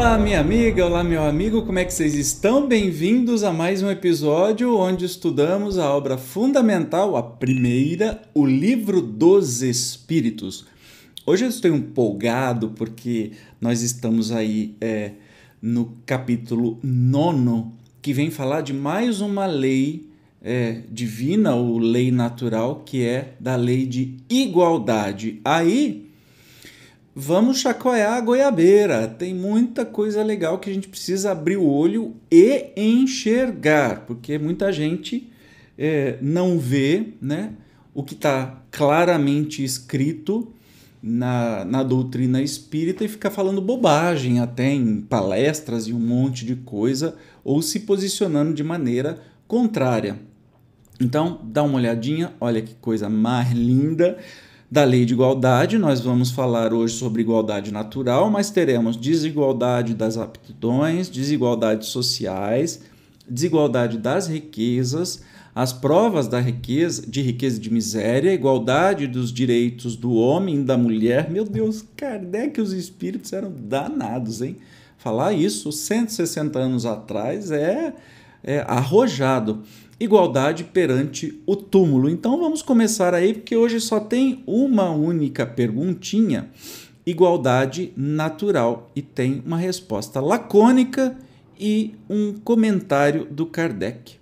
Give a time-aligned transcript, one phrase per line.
[0.00, 2.66] Olá, minha amiga, olá, meu amigo, como é que vocês estão?
[2.66, 9.60] Bem-vindos a mais um episódio onde estudamos a obra fundamental, a primeira, o Livro dos
[9.60, 10.64] Espíritos.
[11.26, 15.12] Hoje eu estou empolgado porque nós estamos aí é,
[15.60, 20.08] no capítulo nono, que vem falar de mais uma lei
[20.40, 25.42] é, divina ou lei natural, que é da lei de igualdade.
[25.44, 26.09] Aí
[27.14, 29.08] vamos chacoalhar a goiabeira.
[29.08, 34.72] Tem muita coisa legal que a gente precisa abrir o olho e enxergar, porque muita
[34.72, 35.30] gente
[35.76, 37.52] é, não vê né,
[37.94, 40.52] o que está claramente escrito
[41.02, 46.56] na, na doutrina espírita e fica falando bobagem até em palestras e um monte de
[46.56, 50.20] coisa, ou se posicionando de maneira contrária.
[51.00, 54.18] Então, dá uma olhadinha, olha que coisa mais linda
[54.70, 55.78] da lei de igualdade.
[55.78, 62.80] Nós vamos falar hoje sobre igualdade natural, mas teremos desigualdade das aptidões, desigualdades sociais,
[63.28, 65.22] desigualdade das riquezas,
[65.52, 70.64] as provas da riqueza, de riqueza e de miséria, igualdade dos direitos do homem e
[70.64, 71.28] da mulher.
[71.28, 74.56] Meu Deus, Kardec os espíritos eram danados, hein?
[74.96, 77.94] Falar isso 160 anos atrás é,
[78.44, 79.62] é arrojado
[80.00, 82.08] igualdade perante o túmulo.
[82.08, 86.48] Então vamos começar aí, porque hoje só tem uma única perguntinha:
[87.06, 91.16] igualdade natural, e tem uma resposta lacônica
[91.58, 94.14] e um comentário do Kardec.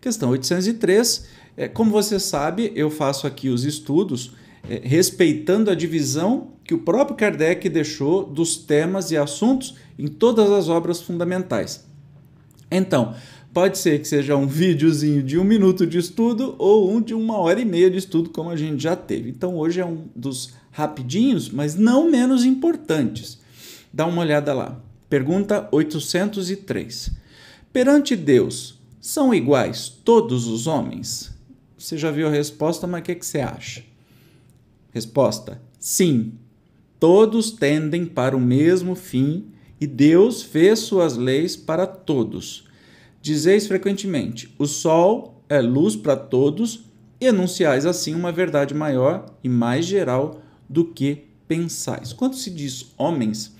[0.00, 1.38] Questão 803.
[1.56, 4.32] É, como você sabe, eu faço aqui os estudos
[4.68, 10.50] é, respeitando a divisão que o próprio Kardec deixou dos temas e assuntos em todas
[10.50, 11.84] as obras fundamentais.
[12.70, 13.14] Então,
[13.52, 17.38] Pode ser que seja um videozinho de um minuto de estudo ou um de uma
[17.38, 19.30] hora e meia de estudo, como a gente já teve.
[19.30, 23.38] Então hoje é um dos rapidinhos, mas não menos importantes.
[23.92, 24.80] Dá uma olhada lá.
[25.08, 27.10] Pergunta 803.
[27.72, 31.32] Perante Deus, são iguais todos os homens?
[31.78, 33.82] Você já viu a resposta, mas o que, que você acha?
[34.92, 36.34] Resposta: sim.
[37.00, 39.46] Todos tendem para o mesmo fim
[39.80, 42.67] e Deus fez suas leis para todos.
[43.20, 46.84] Dizeis frequentemente: o sol é luz para todos,
[47.20, 52.12] e anunciais assim uma verdade maior e mais geral do que pensais.
[52.12, 53.54] Quando se diz homens,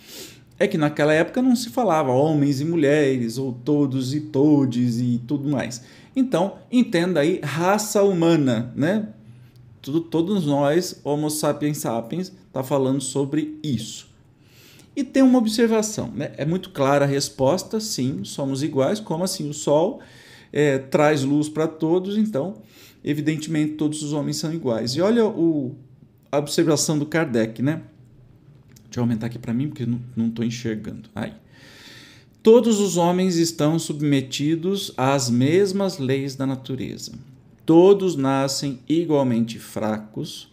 [0.59, 5.21] é que naquela época não se falava homens e mulheres, ou todos e todes e
[5.27, 5.83] tudo mais.
[6.15, 9.09] Então, entenda aí raça humana, né?
[9.81, 14.08] Tudo, todos nós, Homo sapiens sapiens, está falando sobre isso.
[14.99, 16.33] E tem uma observação, né?
[16.37, 20.01] É muito clara a resposta, sim, somos iguais, como assim o Sol
[20.53, 22.63] é, traz luz para todos, então,
[23.05, 24.97] evidentemente, todos os homens são iguais.
[24.97, 25.77] E olha o,
[26.33, 27.83] a observação do Kardec, né?
[28.87, 31.09] Deixa eu aumentar aqui para mim, porque não estou enxergando.
[31.15, 31.33] Aí.
[32.43, 37.13] Todos os homens estão submetidos às mesmas leis da natureza.
[37.65, 40.53] Todos nascem igualmente fracos,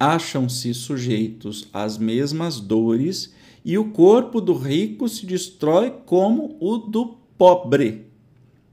[0.00, 7.16] acham-se sujeitos às mesmas dores e o corpo do rico se destrói como o do
[7.38, 8.06] pobre.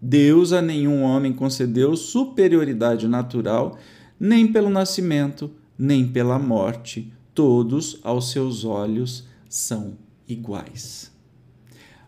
[0.02, 3.78] Deus a nenhum homem concedeu superioridade natural,
[4.20, 7.12] nem pelo nascimento, nem pela morte.
[7.34, 9.98] Todos, aos seus olhos, são
[10.28, 11.12] iguais.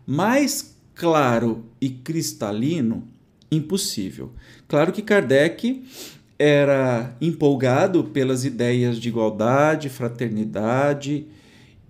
[0.05, 3.07] Mais claro e cristalino,
[3.49, 4.33] impossível.
[4.67, 5.85] Claro que Kardec
[6.38, 11.27] era empolgado pelas ideias de igualdade, fraternidade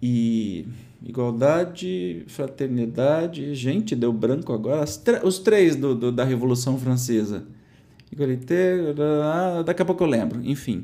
[0.06, 0.68] e
[1.02, 3.56] igualdade, fraternidade.
[3.56, 4.84] Gente, deu branco agora.
[5.24, 7.46] os três do, do, da Revolução Francesa.
[8.12, 8.94] Igualité,
[9.66, 10.42] daqui a pouco eu lembro.
[10.44, 10.84] Enfim.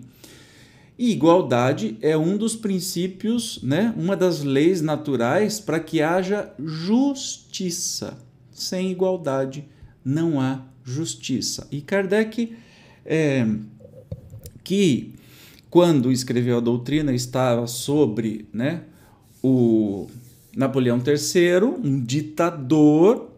[0.97, 8.17] E igualdade é um dos princípios, né, uma das leis naturais para que haja justiça.
[8.53, 9.67] Sem igualdade
[10.03, 11.67] não há justiça.
[11.69, 12.55] E Kardec,
[13.05, 13.45] é,
[14.63, 15.13] que
[15.69, 18.83] quando escreveu a doutrina estava sobre né,
[19.41, 20.07] o
[20.55, 23.29] Napoleão III, um ditador,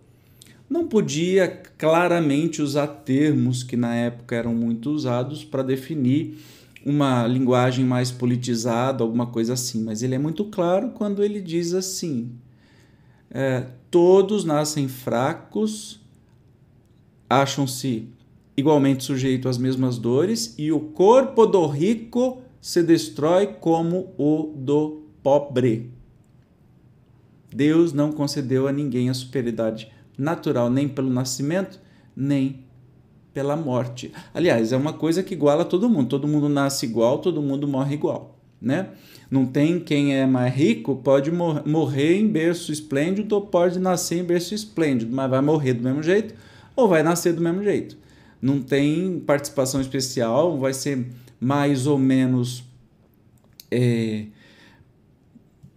[0.69, 6.37] não podia claramente usar termos que na época eram muito usados para definir
[6.85, 11.73] uma linguagem mais politizada, alguma coisa assim, mas ele é muito claro quando ele diz
[11.73, 12.31] assim:
[13.29, 15.99] é, todos nascem fracos,
[17.29, 18.07] acham-se
[18.57, 25.00] igualmente sujeitos às mesmas dores, e o corpo do rico se destrói como o do
[25.23, 25.91] pobre.
[27.53, 31.79] Deus não concedeu a ninguém a superioridade natural, nem pelo nascimento,
[32.15, 32.63] nem
[33.33, 34.11] pela morte.
[34.33, 36.09] Aliás, é uma coisa que iguala todo mundo.
[36.09, 38.37] Todo mundo nasce igual, todo mundo morre igual.
[38.61, 38.89] né?
[39.29, 44.19] Não tem quem é mais rico pode mor morrer em berço esplêndido ou pode nascer
[44.19, 46.35] em berço esplêndido, mas vai morrer do mesmo jeito
[46.75, 47.97] ou vai nascer do mesmo jeito.
[48.41, 51.07] Não tem participação especial, vai ser
[51.39, 52.63] mais ou menos
[53.71, 54.25] é,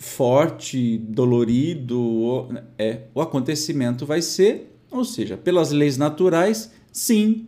[0.05, 2.49] forte, dolorido,
[2.79, 7.47] é, o acontecimento vai ser, ou seja, pelas leis naturais, sim,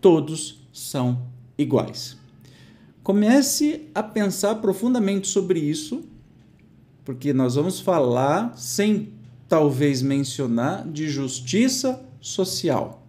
[0.00, 1.26] todos são
[1.58, 2.16] iguais.
[3.02, 6.02] Comece a pensar profundamente sobre isso,
[7.04, 9.10] porque nós vamos falar, sem
[9.46, 13.06] talvez mencionar, de justiça social,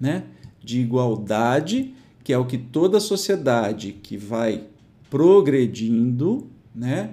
[0.00, 0.24] né?
[0.62, 1.94] de igualdade,
[2.24, 4.64] que é o que toda sociedade que vai
[5.10, 7.10] progredindo né,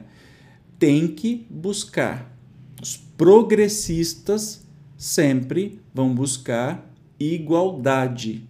[0.81, 2.35] tem que buscar.
[2.81, 4.65] Os progressistas
[4.97, 8.49] sempre vão buscar igualdade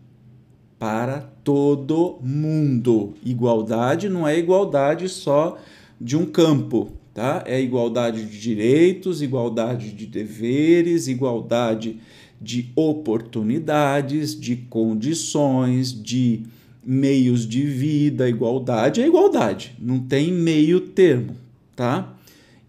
[0.80, 3.16] para todo mundo.
[3.22, 5.58] Igualdade não é igualdade só
[6.00, 7.44] de um campo, tá?
[7.46, 12.00] É igualdade de direitos, igualdade de deveres, igualdade
[12.40, 16.44] de oportunidades, de condições, de
[16.82, 21.36] meios de vida, igualdade é igualdade, não tem meio termo,
[21.76, 22.18] tá?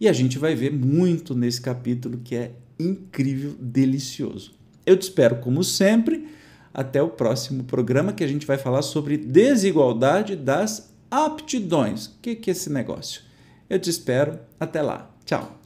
[0.03, 4.53] E a gente vai ver muito nesse capítulo que é incrível, delicioso.
[4.85, 6.27] Eu te espero como sempre
[6.75, 12.07] até o próximo programa que a gente vai falar sobre desigualdade das aptidões.
[12.07, 13.23] O que, que é esse negócio?
[13.71, 14.41] Eu te espero.
[14.59, 15.09] Até lá.
[15.25, 15.62] Tchau.